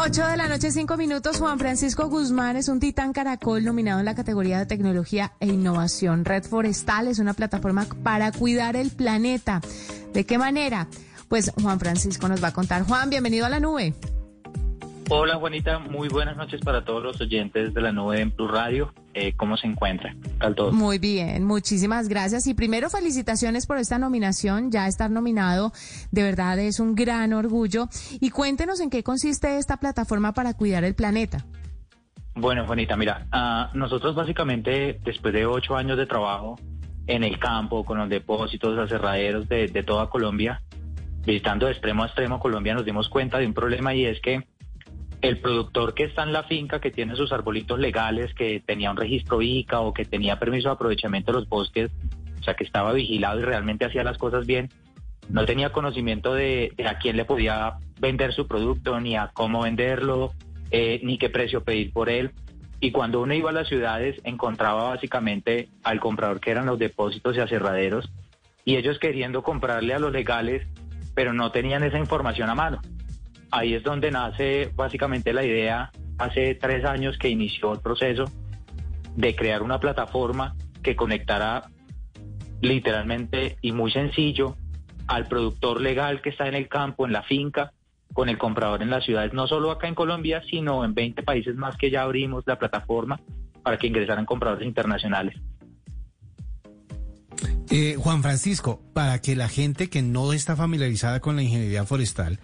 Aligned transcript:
8 0.00 0.28
de 0.28 0.36
la 0.36 0.48
noche, 0.48 0.70
5 0.70 0.96
minutos. 0.96 1.38
Juan 1.38 1.58
Francisco 1.58 2.08
Guzmán 2.08 2.56
es 2.56 2.68
un 2.68 2.78
titán 2.78 3.12
caracol 3.12 3.64
nominado 3.64 3.98
en 3.98 4.04
la 4.04 4.14
categoría 4.14 4.60
de 4.60 4.66
tecnología 4.66 5.32
e 5.40 5.46
innovación. 5.46 6.24
Red 6.24 6.44
Forestal 6.44 7.08
es 7.08 7.18
una 7.18 7.34
plataforma 7.34 7.84
para 8.04 8.30
cuidar 8.30 8.76
el 8.76 8.90
planeta. 8.90 9.60
¿De 10.14 10.24
qué 10.24 10.38
manera? 10.38 10.86
Pues 11.28 11.52
Juan 11.60 11.80
Francisco 11.80 12.28
nos 12.28 12.42
va 12.42 12.48
a 12.48 12.52
contar. 12.52 12.84
Juan, 12.84 13.10
bienvenido 13.10 13.44
a 13.44 13.48
la 13.48 13.58
nube. 13.58 13.92
Hola 15.10 15.34
Juanita, 15.34 15.80
muy 15.80 16.08
buenas 16.08 16.36
noches 16.36 16.60
para 16.60 16.84
todos 16.84 17.02
los 17.02 17.20
oyentes 17.20 17.74
de 17.74 17.80
la 17.80 17.90
nube 17.90 18.20
en 18.20 18.30
Plus 18.30 18.50
Radio. 18.52 18.94
Eh, 19.20 19.34
¿Cómo 19.36 19.56
se 19.56 19.66
encuentra? 19.66 20.14
Tal 20.38 20.54
todo? 20.54 20.70
Muy 20.70 20.98
bien, 20.98 21.44
muchísimas 21.44 22.08
gracias. 22.08 22.46
Y 22.46 22.54
primero 22.54 22.88
felicitaciones 22.88 23.66
por 23.66 23.78
esta 23.78 23.98
nominación. 23.98 24.70
Ya 24.70 24.86
estar 24.86 25.10
nominado 25.10 25.72
de 26.12 26.22
verdad 26.22 26.56
es 26.60 26.78
un 26.78 26.94
gran 26.94 27.32
orgullo. 27.32 27.88
Y 28.20 28.30
cuéntenos 28.30 28.78
en 28.80 28.90
qué 28.90 29.02
consiste 29.02 29.58
esta 29.58 29.78
plataforma 29.78 30.34
para 30.34 30.54
cuidar 30.54 30.84
el 30.84 30.94
planeta. 30.94 31.44
Bueno, 32.36 32.64
Juanita, 32.64 32.96
mira, 32.96 33.26
uh, 33.32 33.76
nosotros 33.76 34.14
básicamente 34.14 35.00
después 35.04 35.34
de 35.34 35.46
ocho 35.46 35.76
años 35.76 35.98
de 35.98 36.06
trabajo 36.06 36.56
en 37.08 37.24
el 37.24 37.40
campo, 37.40 37.84
con 37.84 37.98
los 37.98 38.08
depósitos, 38.08 38.78
aserraderos 38.78 39.48
de, 39.48 39.66
de 39.66 39.82
toda 39.82 40.08
Colombia, 40.08 40.62
visitando 41.26 41.66
de 41.66 41.72
extremo 41.72 42.04
a 42.04 42.06
extremo 42.06 42.38
Colombia, 42.38 42.74
nos 42.74 42.84
dimos 42.84 43.08
cuenta 43.08 43.38
de 43.38 43.46
un 43.46 43.54
problema 43.54 43.92
y 43.96 44.04
es 44.04 44.20
que 44.20 44.46
el 45.20 45.38
productor 45.38 45.94
que 45.94 46.04
está 46.04 46.22
en 46.22 46.32
la 46.32 46.44
finca, 46.44 46.80
que 46.80 46.90
tiene 46.90 47.16
sus 47.16 47.32
arbolitos 47.32 47.78
legales, 47.78 48.32
que 48.34 48.62
tenía 48.64 48.90
un 48.90 48.96
registro 48.96 49.42
ICA 49.42 49.80
o 49.80 49.92
que 49.92 50.04
tenía 50.04 50.38
permiso 50.38 50.68
de 50.68 50.74
aprovechamiento 50.74 51.32
de 51.32 51.38
los 51.38 51.48
bosques, 51.48 51.90
o 52.40 52.42
sea, 52.42 52.54
que 52.54 52.64
estaba 52.64 52.92
vigilado 52.92 53.40
y 53.40 53.44
realmente 53.44 53.84
hacía 53.84 54.04
las 54.04 54.18
cosas 54.18 54.46
bien, 54.46 54.68
no 55.28 55.44
tenía 55.44 55.72
conocimiento 55.72 56.34
de, 56.34 56.72
a 56.86 56.98
quién 56.98 57.16
le 57.16 57.24
podía 57.24 57.74
vender 58.00 58.32
su 58.32 58.46
producto, 58.46 59.00
ni 59.00 59.16
a 59.16 59.30
cómo 59.34 59.62
venderlo, 59.62 60.32
eh, 60.70 61.00
ni 61.02 61.18
qué 61.18 61.28
precio 61.30 61.64
pedir 61.64 61.92
por 61.92 62.08
él. 62.08 62.30
Y 62.80 62.92
cuando 62.92 63.20
uno 63.20 63.34
iba 63.34 63.50
a 63.50 63.52
las 63.52 63.68
ciudades, 63.68 64.20
encontraba 64.22 64.84
básicamente 64.90 65.68
al 65.82 65.98
comprador 65.98 66.38
que 66.38 66.52
eran 66.52 66.66
los 66.66 66.78
depósitos 66.78 67.36
y 67.36 67.40
aserraderos, 67.40 68.08
y 68.64 68.76
ellos 68.76 69.00
queriendo 69.00 69.42
comprarle 69.42 69.94
a 69.94 69.98
los 69.98 70.12
legales, 70.12 70.66
pero 71.14 71.32
no 71.32 71.50
tenían 71.50 71.82
esa 71.82 71.98
información 71.98 72.48
a 72.50 72.54
mano 72.54 72.80
ahí 73.50 73.74
es 73.74 73.82
donde 73.82 74.10
nace 74.10 74.70
básicamente 74.74 75.32
la 75.32 75.44
idea, 75.44 75.90
hace 76.18 76.54
tres 76.54 76.84
años 76.84 77.18
que 77.18 77.28
inició 77.28 77.72
el 77.72 77.80
proceso 77.80 78.24
de 79.16 79.34
crear 79.34 79.62
una 79.62 79.80
plataforma 79.80 80.54
que 80.82 80.96
conectara 80.96 81.70
literalmente 82.60 83.56
y 83.60 83.72
muy 83.72 83.90
sencillo 83.90 84.56
al 85.06 85.26
productor 85.26 85.80
legal 85.80 86.20
que 86.20 86.30
está 86.30 86.48
en 86.48 86.54
el 86.54 86.68
campo, 86.68 87.06
en 87.06 87.12
la 87.12 87.22
finca, 87.22 87.72
con 88.12 88.28
el 88.28 88.38
comprador 88.38 88.82
en 88.82 88.90
las 88.90 89.04
ciudades, 89.04 89.32
no 89.32 89.46
solo 89.46 89.70
acá 89.70 89.86
en 89.86 89.94
Colombia, 89.94 90.42
sino 90.50 90.84
en 90.84 90.94
20 90.94 91.22
países 91.22 91.56
más 91.56 91.76
que 91.76 91.90
ya 91.90 92.02
abrimos 92.02 92.44
la 92.46 92.58
plataforma 92.58 93.20
para 93.62 93.76
que 93.76 93.86
ingresaran 93.86 94.24
compradores 94.24 94.66
internacionales. 94.66 95.36
Eh, 97.70 97.96
Juan 97.98 98.22
Francisco, 98.22 98.80
para 98.94 99.20
que 99.20 99.36
la 99.36 99.48
gente 99.48 99.90
que 99.90 100.00
no 100.00 100.32
está 100.32 100.56
familiarizada 100.56 101.20
con 101.20 101.36
la 101.36 101.42
ingeniería 101.42 101.84
forestal 101.84 102.40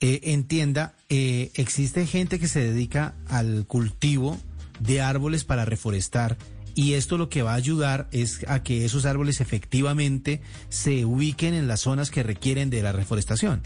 eh, 0.00 0.20
entienda, 0.24 0.92
eh, 1.08 1.50
existe 1.54 2.06
gente 2.06 2.38
que 2.38 2.48
se 2.48 2.60
dedica 2.60 3.14
al 3.28 3.66
cultivo 3.66 4.38
de 4.78 5.00
árboles 5.00 5.44
para 5.44 5.64
reforestar 5.64 6.36
y 6.74 6.92
esto 6.94 7.16
lo 7.16 7.30
que 7.30 7.40
va 7.40 7.52
a 7.52 7.56
ayudar 7.56 8.06
es 8.12 8.44
a 8.46 8.62
que 8.62 8.84
esos 8.84 9.06
árboles 9.06 9.40
efectivamente 9.40 10.42
se 10.68 11.06
ubiquen 11.06 11.54
en 11.54 11.66
las 11.66 11.80
zonas 11.80 12.10
que 12.10 12.22
requieren 12.22 12.68
de 12.68 12.82
la 12.82 12.92
reforestación. 12.92 13.62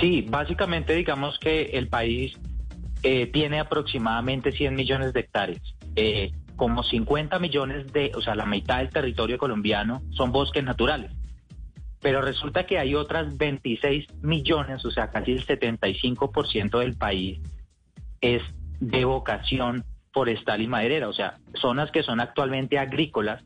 Sí, 0.00 0.26
básicamente 0.28 0.94
digamos 0.94 1.38
que 1.38 1.62
el 1.74 1.86
país 1.86 2.32
eh, 3.04 3.26
tiene 3.32 3.60
aproximadamente 3.60 4.50
100 4.50 4.74
millones 4.74 5.12
de 5.12 5.20
hectáreas. 5.20 5.62
como 6.56 6.82
50 6.82 7.38
millones 7.38 7.92
de, 7.92 8.10
o 8.16 8.20
sea, 8.20 8.34
la 8.34 8.46
mitad 8.46 8.78
del 8.78 8.90
territorio 8.90 9.38
colombiano 9.38 10.02
son 10.10 10.32
bosques 10.32 10.64
naturales 10.64 11.12
pero 12.04 12.20
resulta 12.20 12.66
que 12.66 12.78
hay 12.78 12.94
otras 12.94 13.38
26 13.38 14.22
millones, 14.22 14.84
o 14.84 14.90
sea, 14.90 15.10
casi 15.10 15.32
el 15.32 15.46
75% 15.46 16.78
del 16.78 16.98
país 16.98 17.40
es 18.20 18.42
de 18.78 19.06
vocación 19.06 19.84
forestal 20.12 20.60
y 20.60 20.66
maderera, 20.66 21.08
o 21.08 21.14
sea, 21.14 21.38
zonas 21.54 21.90
que 21.90 22.02
son 22.02 22.20
actualmente 22.20 22.78
agrícolas, 22.78 23.42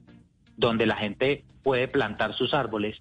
donde 0.56 0.86
la 0.86 0.96
gente 0.96 1.44
puede 1.62 1.86
plantar 1.86 2.34
sus 2.34 2.52
árboles 2.52 3.00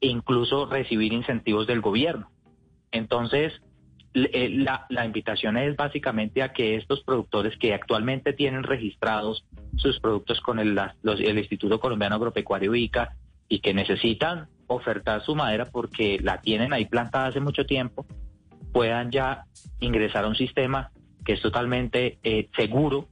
e 0.00 0.06
incluso 0.06 0.64
recibir 0.64 1.12
incentivos 1.12 1.66
del 1.66 1.82
gobierno. 1.82 2.30
Entonces, 2.90 3.52
eh, 4.14 4.48
la, 4.88 5.04
invitación 5.04 5.58
es 5.58 5.76
básicamente 5.76 6.42
a 6.42 6.54
que 6.54 6.76
estos 6.76 7.04
productores 7.04 7.58
que 7.58 7.74
actualmente 7.74 8.32
tienen 8.32 8.62
registrados 8.62 9.44
sus 9.76 10.00
productos 10.00 10.40
con 10.40 10.60
el, 10.60 10.80
el 11.02 11.38
Instituto 11.38 11.78
Colombiano 11.78 12.14
Agropecuario 12.14 12.74
ICA 12.74 13.16
y 13.50 13.58
que 13.58 13.74
necesitan 13.74 14.48
ofertar 14.66 15.22
su 15.22 15.34
madera 15.34 15.66
porque 15.66 16.18
la 16.22 16.40
tienen 16.40 16.72
ahí 16.72 16.86
plantada 16.86 17.26
hace 17.26 17.40
mucho 17.40 17.66
tiempo, 17.66 18.06
puedan 18.72 19.10
ya 19.10 19.44
ingresar 19.80 20.24
a 20.24 20.28
un 20.28 20.36
sistema 20.36 20.90
que 21.24 21.34
es 21.34 21.40
totalmente 21.40 22.18
eh, 22.22 22.48
seguro 22.56 23.08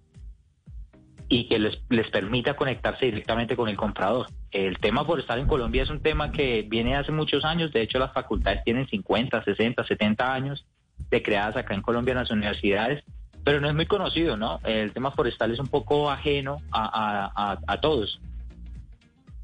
y 1.29 1.49
que 1.49 1.59
les, 1.59 1.81
les 1.89 2.11
permita 2.11 2.55
conectarse 2.55 3.07
directamente 3.07 3.57
con 3.57 3.69
el 3.69 3.77
comprador. 3.77 4.27
El 4.51 4.79
tema 4.79 5.05
forestal 5.05 5.39
en 5.39 5.47
Colombia 5.47 5.83
es 5.83 5.91
un 5.91 6.01
tema 6.01 6.31
que 6.31 6.67
viene 6.69 6.97
hace 6.97 7.11
muchos 7.11 7.45
años, 7.45 7.73
de 7.73 7.81
hecho 7.81 7.99
las 7.99 8.13
facultades 8.13 8.63
tienen 8.65 8.87
50, 8.87 9.43
60, 9.43 9.85
70 9.85 10.35
años 10.35 10.67
de 11.11 11.23
creadas 11.23 11.57
acá 11.57 11.75
en 11.75 11.81
Colombia 11.81 12.13
en 12.13 12.19
las 12.19 12.31
universidades, 12.31 13.03
pero 13.45 13.61
no 13.61 13.69
es 13.69 13.75
muy 13.75 13.87
conocido, 13.87 14.37
¿no? 14.37 14.61
El 14.65 14.93
tema 14.93 15.11
forestal 15.11 15.53
es 15.53 15.59
un 15.59 15.69
poco 15.69 16.11
ajeno 16.11 16.59
a, 16.71 17.33
a, 17.35 17.59
a 17.67 17.81
todos. 17.81 18.21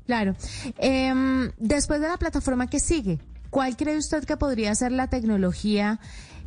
Claro. 0.09 0.35
Em, 0.79 1.53
después 1.59 2.01
de 2.01 2.09
la 2.09 2.17
plataforma 2.17 2.67
que 2.67 2.81
sigue, 2.81 3.19
¿cuál 3.51 3.77
cree 3.77 3.99
usted 3.99 4.25
que 4.25 4.39
podría 4.39 4.75
ser 4.75 4.91
la 4.91 5.09
tecnología 5.09 6.01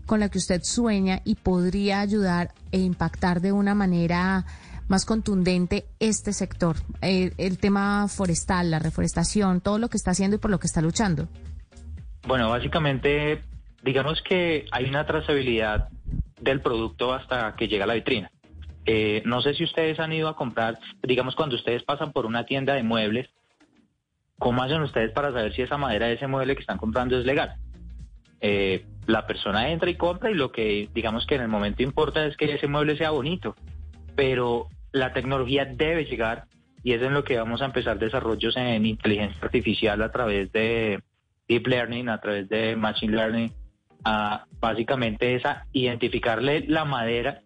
con 0.08 0.20
la 0.20 0.30
que 0.30 0.40
usted 0.40 0.62
sueña 0.64 1.22
y 1.26 1.36
podría 1.36 2.00
ayudar 2.00 2.56
e 2.72 2.80
impactar 2.80 3.40
de 3.40 3.52
una 3.52 3.76
manera 3.76 4.46
más 4.88 5.06
contundente 5.06 5.86
este 6.00 6.34
sector, 6.34 6.76
eh, 7.04 7.34
el 7.38 7.60
tema 7.60 8.08
forestal, 8.08 8.72
la 8.72 8.80
reforestación, 8.80 9.62
todo 9.62 9.78
lo 9.78 9.90
que 9.90 9.98
está 9.98 10.10
haciendo 10.10 10.38
y 10.38 10.40
por 10.40 10.50
lo 10.50 10.60
que 10.60 10.66
está 10.66 10.82
luchando? 10.82 11.28
Bueno, 12.28 12.50
básicamente, 12.50 13.44
digamos 13.84 14.24
que 14.28 14.66
hay 14.72 14.86
una 14.86 15.06
trazabilidad 15.06 15.90
del 16.42 16.62
producto 16.62 17.14
hasta 17.14 17.56
que 17.56 17.68
llega 17.68 17.84
a 17.84 17.88
la 17.88 17.94
vitrina. 17.94 18.32
Eh, 18.88 19.22
no 19.24 19.44
sé 19.44 19.54
si 19.54 19.66
ustedes 19.66 20.00
han 20.00 20.14
ido 20.14 20.30
a 20.30 20.36
comprar, 20.36 20.80
digamos, 21.04 21.36
cuando 21.36 21.56
ustedes 21.58 21.84
pasan 21.84 22.12
por 22.12 22.26
una 22.26 22.48
tienda 22.48 22.74
de 22.74 22.82
muebles, 22.82 23.30
¿Cómo 24.41 24.63
hacen 24.63 24.81
ustedes 24.81 25.12
para 25.12 25.31
saber 25.31 25.53
si 25.53 25.62
esa 25.62 25.78
madera 25.78 26.07
de 26.07 26.13
ese 26.13 26.25
mueble 26.25 26.56
que 26.56 26.62
están 26.62 26.79
comprando 26.79 27.16
es 27.16 27.28
legal? 27.28 27.57
Eh, 28.40 28.88
la 29.06 29.28
persona 29.28 29.69
entra 29.69 29.88
y 29.91 29.96
compra 29.97 30.31
y 30.31 30.34
lo 30.34 30.52
que 30.52 30.90
digamos 30.96 31.28
que 31.28 31.35
en 31.35 31.41
el 31.41 31.47
momento 31.47 31.84
importa 31.84 32.25
es 32.25 32.35
que 32.38 32.51
ese 32.51 32.66
mueble 32.66 32.97
sea 32.97 33.12
bonito, 33.12 33.56
pero 34.16 34.68
la 34.94 35.13
tecnología 35.13 35.66
debe 35.66 36.06
llegar 36.06 36.46
y 36.84 36.94
es 36.94 37.03
en 37.03 37.13
lo 37.13 37.24
que 37.24 37.38
vamos 37.38 37.62
a 37.62 37.66
empezar 37.66 38.00
desarrollos 38.00 38.57
en 38.57 38.84
inteligencia 38.88 39.38
artificial 39.44 40.01
a 40.01 40.12
través 40.12 40.51
de 40.51 41.03
deep 41.47 41.68
learning, 41.68 42.09
a 42.09 42.19
través 42.19 42.50
de 42.50 42.75
machine 42.75 43.16
learning, 43.16 43.53
a 44.03 44.46
básicamente 44.59 45.35
es 45.35 45.46
a 45.46 45.68
identificarle 45.72 46.66
la 46.68 46.84
madera 46.84 47.41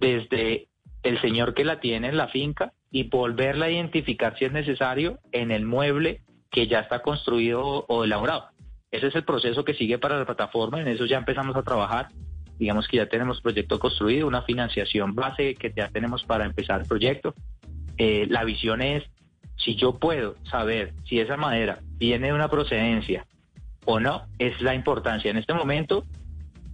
desde 0.00 0.69
el 1.02 1.20
señor 1.20 1.54
que 1.54 1.64
la 1.64 1.80
tiene 1.80 2.08
en 2.08 2.16
la 2.16 2.28
finca 2.28 2.72
y 2.90 3.04
volverla 3.04 3.66
a 3.66 3.70
identificar 3.70 4.36
si 4.38 4.44
es 4.44 4.52
necesario 4.52 5.18
en 5.32 5.50
el 5.50 5.64
mueble 5.64 6.22
que 6.50 6.66
ya 6.66 6.80
está 6.80 7.02
construido 7.02 7.84
o 7.88 8.04
elaborado. 8.04 8.48
Ese 8.90 9.06
es 9.06 9.14
el 9.14 9.24
proceso 9.24 9.64
que 9.64 9.74
sigue 9.74 9.98
para 9.98 10.18
la 10.18 10.26
plataforma, 10.26 10.80
en 10.80 10.88
eso 10.88 11.06
ya 11.06 11.18
empezamos 11.18 11.56
a 11.56 11.62
trabajar. 11.62 12.08
Digamos 12.58 12.88
que 12.88 12.98
ya 12.98 13.06
tenemos 13.06 13.40
proyecto 13.40 13.78
construido, 13.78 14.26
una 14.26 14.42
financiación 14.42 15.14
base 15.14 15.54
que 15.54 15.72
ya 15.74 15.88
tenemos 15.88 16.24
para 16.24 16.44
empezar 16.44 16.80
el 16.80 16.86
proyecto. 16.86 17.34
Eh, 17.96 18.26
la 18.28 18.44
visión 18.44 18.82
es, 18.82 19.04
si 19.56 19.76
yo 19.76 19.98
puedo 19.98 20.34
saber 20.50 20.92
si 21.04 21.20
esa 21.20 21.36
madera 21.36 21.78
viene 21.96 22.28
de 22.28 22.32
una 22.32 22.48
procedencia 22.48 23.26
o 23.86 24.00
no, 24.00 24.26
es 24.38 24.60
la 24.60 24.74
importancia. 24.74 25.30
En 25.30 25.38
este 25.38 25.54
momento, 25.54 26.04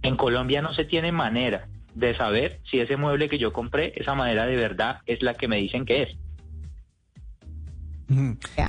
en 0.01 0.17
Colombia 0.17 0.61
no 0.61 0.73
se 0.73 0.85
tiene 0.85 1.11
manera 1.11 1.67
de 1.97 2.15
saber 2.15 2.59
si 2.69 2.79
ese 2.79 2.95
mueble 2.95 3.27
que 3.27 3.39
yo 3.39 3.51
compré, 3.51 3.93
esa 3.95 4.13
madera 4.13 4.45
de 4.45 4.55
verdad 4.55 4.99
es 5.07 5.23
la 5.23 5.33
que 5.33 5.47
me 5.47 5.57
dicen 5.57 5.85
que 5.85 6.03
es. 6.03 6.17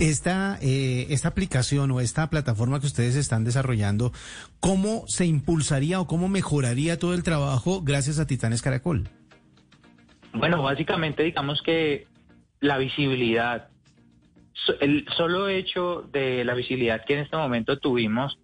Esta, 0.00 0.58
eh, 0.62 1.06
esta 1.10 1.28
aplicación 1.28 1.90
o 1.92 2.00
esta 2.00 2.28
plataforma 2.28 2.80
que 2.80 2.86
ustedes 2.86 3.14
están 3.14 3.44
desarrollando, 3.44 4.12
¿cómo 4.60 5.04
se 5.06 5.26
impulsaría 5.26 6.00
o 6.00 6.06
cómo 6.06 6.28
mejoraría 6.28 6.98
todo 6.98 7.14
el 7.14 7.22
trabajo 7.22 7.82
gracias 7.82 8.19
a 8.19 8.26
Titanes 8.26 8.62
Caracol? 8.62 9.08
Bueno, 10.32 10.62
básicamente 10.62 11.22
digamos 11.22 11.62
que 11.62 12.06
la 12.60 12.78
visibilidad, 12.78 13.69
el 14.81 15.06
solo 15.16 15.48
hecho 15.48 16.08
de 16.10 16.44
la 16.44 16.54
visibilidad 16.54 17.04
que 17.04 17.14
en 17.14 17.20
este 17.20 17.36
momento 17.36 17.78
tuvimos 17.78 18.38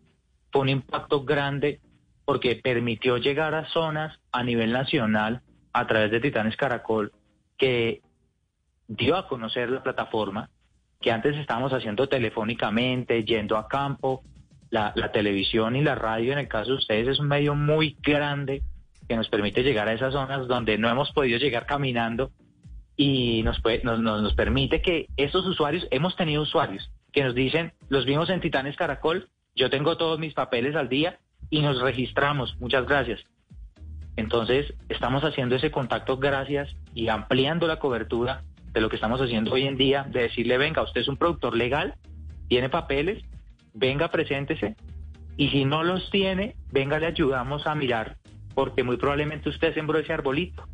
fue 0.53 0.63
un 0.63 0.69
impacto 0.69 1.25
grande 1.25 1.81
porque 2.25 2.57
permitió 2.57 3.19
llegar 3.19 3.55
a 3.55 3.69
zonas 3.69 4.19
a 4.33 4.43
nivel 4.43 4.73
nacional 4.73 5.43
a 5.73 5.87
través 5.87 6.11
de 6.11 6.21
Titanes 6.21 6.57
Caracol 6.57 7.13
que 7.59 8.03
dio 8.89 9.17
a 9.17 9.29
conocer 9.29 9.71
la 9.71 9.83
plataforma 9.83 10.51
que 11.01 11.11
antes 11.11 11.37
estábamos 11.37 11.73
haciendo 11.73 12.09
telefónicamente, 12.09 13.25
yendo 13.25 13.59
a 13.59 13.69
campo. 13.69 14.23
La, 14.71 14.93
televisión 15.13 15.77
y 15.77 15.83
la 15.83 15.95
radio, 15.95 16.33
en 16.33 16.39
el 16.39 16.49
caso 16.49 16.71
de 16.71 16.79
ustedes, 16.79 17.07
es 17.07 17.21
un 17.21 17.29
medio 17.29 17.55
muy 17.55 17.97
grande 18.03 18.63
que 19.07 19.15
nos 19.15 19.29
permite 19.29 19.63
llegar 19.63 19.87
a 19.87 19.93
esas 19.93 20.13
zonas 20.13 20.49
donde 20.49 20.79
no 20.79 20.89
hemos 20.89 21.13
podido 21.13 21.39
llegar 21.39 21.65
caminando 21.65 22.33
y 22.97 23.45
nos, 23.45 23.61
puede, 23.61 23.83
nos, 23.85 24.01
nos, 24.01 24.23
nos 24.23 24.35
permite 24.35 24.83
que 24.83 25.07
esos 25.17 25.47
usuarios, 25.47 25.87
hemos 25.93 26.17
tenido 26.17 26.43
usuarios 26.43 26.91
que 27.13 27.23
nos 27.23 27.37
dicen, 27.37 27.73
los 27.89 28.05
vimos 28.05 28.31
en 28.31 28.41
Titanes 28.41 28.75
Caracol, 28.75 29.29
yo 29.55 29.71
tengo 29.71 29.97
todos 29.97 30.19
mis 30.19 30.35
papeles 30.35 30.75
al 30.75 30.89
día 30.89 31.21
y 31.51 31.63
nos 31.63 31.81
registramos, 31.81 32.57
muchas 32.61 32.87
gracias. 32.87 33.21
Entonces, 34.17 34.73
estamos 34.89 35.25
haciendo 35.25 35.57
ese 35.57 35.71
contacto 35.71 36.19
gracias 36.19 36.75
y 36.95 37.09
ampliando 37.09 37.67
la 37.67 37.79
cobertura 37.79 38.45
de 38.73 38.81
lo 38.81 38.89
que 38.89 38.97
estamos 38.97 39.21
haciendo 39.21 39.53
hoy 39.53 39.67
en 39.67 39.77
día, 39.77 40.05
de 40.05 40.23
decirle, 40.23 40.59
venga, 40.59 40.83
usted 40.83 41.01
es 41.01 41.09
un 41.09 41.17
productor 41.17 41.57
legal, 41.57 41.95
tiene 42.49 42.69
papeles, 42.69 43.25
venga, 43.73 44.11
preséntese, 44.11 44.77
y 45.37 45.49
si 45.49 45.65
no 45.65 45.83
los 45.83 46.11
tiene, 46.11 46.57
venga, 46.71 46.99
le 46.99 47.07
ayudamos 47.07 47.67
a 47.67 47.75
mirar, 47.75 48.17
porque 48.55 48.85
muy 48.85 48.97
probablemente 48.97 49.49
usted 49.49 49.75
sembró 49.75 49.99
ese 49.99 50.13
arbolito. 50.13 50.65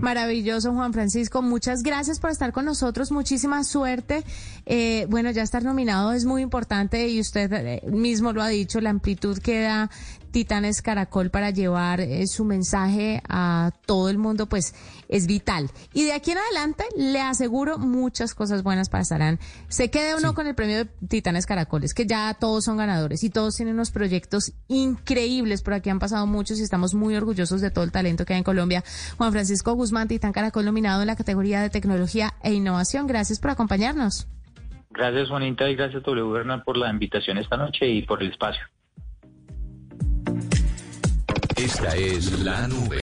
Maravilloso, 0.00 0.72
Juan 0.72 0.92
Francisco. 0.92 1.42
Muchas 1.42 1.82
gracias 1.82 2.20
por 2.20 2.30
estar 2.30 2.52
con 2.52 2.64
nosotros. 2.64 3.10
Muchísima 3.10 3.64
suerte. 3.64 4.24
Eh, 4.66 5.06
bueno, 5.08 5.30
ya 5.30 5.42
estar 5.42 5.64
nominado 5.64 6.12
es 6.12 6.24
muy 6.24 6.42
importante 6.42 7.08
y 7.08 7.20
usted 7.20 7.52
eh, 7.52 7.82
mismo 7.90 8.32
lo 8.32 8.42
ha 8.42 8.48
dicho, 8.48 8.80
la 8.80 8.90
amplitud 8.90 9.38
que 9.38 9.60
da 9.62 9.90
Titanes 10.30 10.82
Caracol 10.82 11.30
para 11.30 11.50
llevar 11.50 12.00
eh, 12.00 12.26
su 12.26 12.44
mensaje 12.44 13.22
a 13.28 13.72
todo 13.86 14.08
el 14.08 14.18
mundo, 14.18 14.48
pues 14.48 14.74
es 15.08 15.26
vital. 15.26 15.70
Y 15.92 16.04
de 16.04 16.12
aquí 16.12 16.30
en 16.30 16.38
adelante 16.38 16.84
le 16.96 17.20
aseguro 17.20 17.78
muchas 17.78 18.34
cosas 18.34 18.62
buenas 18.62 18.88
pasarán. 18.88 19.38
Se 19.68 19.90
quede 19.90 20.14
uno 20.14 20.34
con 20.34 20.46
el 20.46 20.54
premio 20.54 20.78
de 20.78 20.84
Titanes 21.08 21.46
Caracol, 21.46 21.84
es 21.84 21.94
que 21.94 22.06
ya 22.06 22.34
todos 22.34 22.64
son 22.64 22.76
ganadores 22.76 23.24
y 23.24 23.30
todos 23.30 23.56
tienen 23.56 23.74
unos 23.74 23.90
proyectos 23.90 24.52
increíbles. 24.68 25.62
Por 25.62 25.74
aquí 25.74 25.90
han 25.90 25.98
pasado 25.98 26.26
muchos 26.26 26.58
y 26.58 26.62
estamos 26.62 26.94
muy 26.94 27.16
orgullosos 27.16 27.60
de 27.60 27.70
todo 27.70 27.84
el 27.84 27.92
talento 27.92 28.24
que 28.24 28.34
hay 28.34 28.38
en 28.38 28.44
Colombia. 28.44 28.84
Juan 29.16 29.32
Francisco 29.32 29.74
Guzmán, 29.74 30.08
Titán 30.08 30.32
Caracol, 30.32 30.64
nominado 30.64 31.00
en 31.00 31.06
la 31.06 31.16
categoría 31.16 31.60
de 31.60 31.70
tecnología 31.70 32.34
e 32.42 32.52
innovación. 32.52 33.06
Gracias 33.06 33.40
por 33.40 33.50
acompañarnos. 33.50 34.28
Gracias, 34.90 35.28
Juanita, 35.28 35.70
y 35.70 35.76
gracias, 35.76 36.02
W. 36.02 36.32
Bernal, 36.32 36.62
por 36.64 36.76
la 36.76 36.90
invitación 36.90 37.38
esta 37.38 37.56
noche 37.56 37.86
y 37.86 38.02
por 38.02 38.22
el 38.22 38.30
espacio. 38.30 38.62
Esta 41.62 41.94
es 41.94 42.40
la 42.40 42.66
nube. 42.68 42.96